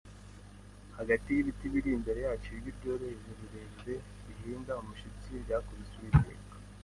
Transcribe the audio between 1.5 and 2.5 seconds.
biri imbere yacu,